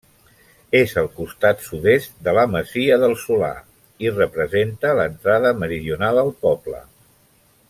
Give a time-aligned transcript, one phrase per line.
[0.77, 3.53] És al costat sud-est de la masia del Solà,
[4.07, 6.83] i representa l'entrada meridional al poble.